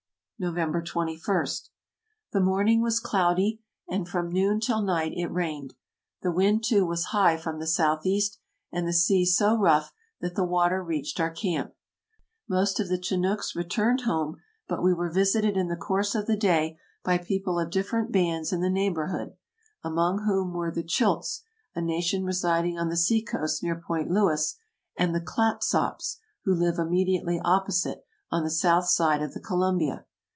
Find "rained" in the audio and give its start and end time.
5.27-5.75